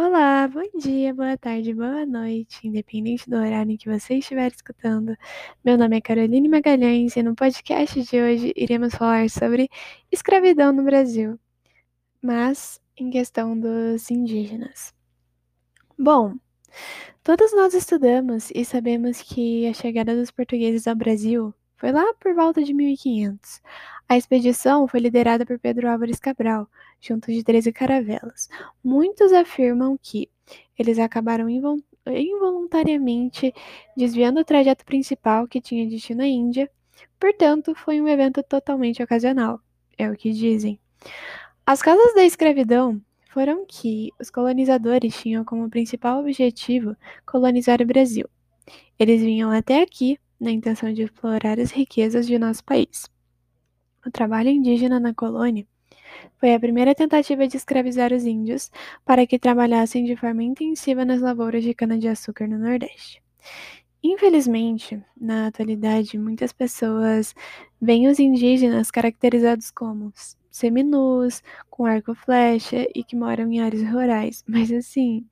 [0.00, 5.16] Olá, bom dia, boa tarde, boa noite, independente do horário em que você estiver escutando.
[5.64, 9.68] Meu nome é Caroline Magalhães e no podcast de hoje iremos falar sobre
[10.08, 11.36] escravidão no Brasil,
[12.22, 14.94] mas em questão dos indígenas.
[15.98, 16.36] Bom,
[17.24, 22.34] todos nós estudamos e sabemos que a chegada dos portugueses ao Brasil foi lá por
[22.34, 23.62] volta de 1500.
[24.08, 26.68] A expedição foi liderada por Pedro Álvares Cabral,
[27.00, 28.48] junto de 13 caravelas.
[28.82, 30.28] Muitos afirmam que
[30.78, 33.54] eles acabaram involuntariamente
[33.96, 36.68] desviando o trajeto principal que tinha destino à Índia,
[37.18, 39.60] portanto, foi um evento totalmente ocasional,
[39.96, 40.80] é o que dizem.
[41.64, 43.00] As causas da escravidão
[43.30, 48.28] foram que os colonizadores tinham como principal objetivo colonizar o Brasil.
[48.98, 53.08] Eles vinham até aqui na intenção de explorar as riquezas de nosso país.
[54.06, 55.66] O trabalho indígena na colônia
[56.38, 58.70] foi a primeira tentativa de escravizar os índios
[59.04, 63.22] para que trabalhassem de forma intensiva nas lavouras de cana-de-açúcar no Nordeste.
[64.02, 67.34] Infelizmente, na atualidade, muitas pessoas
[67.80, 70.12] veem os indígenas caracterizados como
[70.50, 74.44] seminus, com arco flecha e que moram em áreas rurais.
[74.46, 75.26] Mas assim,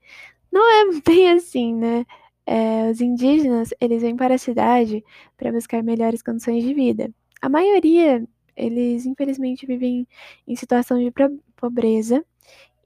[0.51, 2.05] não é bem assim, né?
[2.47, 5.05] É, os indígenas, eles vêm para a cidade
[5.37, 7.13] para buscar melhores condições de vida.
[7.43, 8.25] A maioria,
[8.57, 10.07] eles infelizmente vivem
[10.47, 11.13] em situação de
[11.57, 12.25] pobreza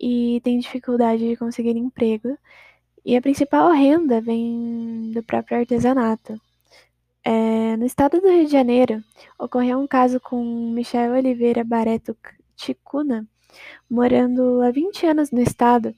[0.01, 2.37] e têm dificuldade de conseguir emprego.
[3.05, 6.41] E a principal renda vem do próprio artesanato.
[7.23, 9.05] É, no estado do Rio de Janeiro,
[9.39, 12.17] ocorreu um caso com Michel Oliveira Bareto
[12.57, 13.27] Ticuna,
[13.89, 15.95] morando há 20 anos no estado,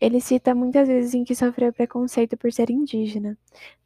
[0.00, 3.36] ele cita muitas vezes em que sofreu preconceito por ser indígena,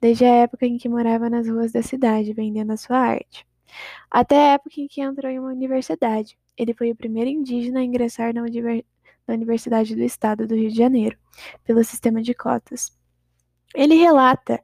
[0.00, 3.46] desde a época em que morava nas ruas da cidade vendendo a sua arte,
[4.10, 6.36] até a época em que entrou em uma universidade.
[6.56, 8.42] Ele foi o primeiro indígena a ingressar na,
[9.28, 11.16] Universidade do Estado do Rio de Janeiro,
[11.64, 12.90] pelo sistema de cotas.
[13.74, 14.60] Ele relata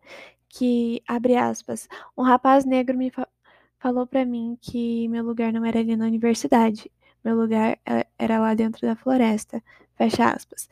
[0.48, 3.28] que, abre aspas, um rapaz negro me fa
[3.78, 6.90] falou para mim que meu lugar não era ali na universidade,
[7.26, 9.60] meu lugar eh, era lá dentro da floresta,
[9.96, 10.68] fecha aspas.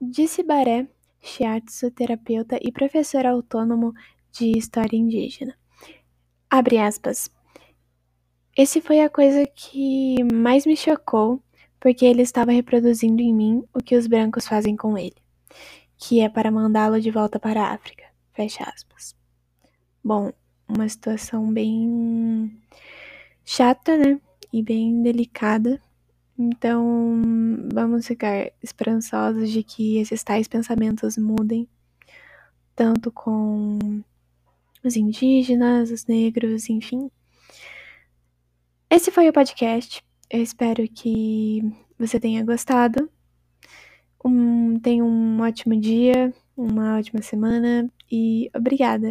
[0.00, 0.88] Disse Baré
[1.20, 3.94] Shiatsu, terapeuta e professor autônomo
[4.32, 5.56] de História Indígena.
[6.50, 7.30] Abre aspas.
[8.56, 11.40] Esse foi a coisa que mais me chocou,
[11.78, 15.16] porque ele estava reproduzindo em mim o que os brancos fazem com ele,
[15.96, 18.04] que é para mandá-lo de volta para a África.
[18.32, 19.14] Fecha aspas.
[20.02, 20.32] Bom,
[20.68, 22.60] uma situação bem
[23.44, 24.20] chata, né?
[24.52, 25.80] E bem delicada,
[26.38, 27.20] então,
[27.72, 31.68] vamos ficar esperançosos de que esses tais pensamentos mudem,
[32.74, 33.78] tanto com
[34.82, 37.10] os indígenas, os negros, enfim.
[38.90, 40.02] Esse foi o podcast.
[40.28, 41.62] Eu espero que
[41.98, 43.10] você tenha gostado.
[44.24, 49.10] Um, tenha um ótimo dia, uma ótima semana e obrigada.